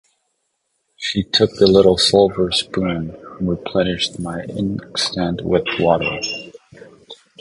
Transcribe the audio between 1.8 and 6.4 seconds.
silver spoon, and replenished my inkstand with water.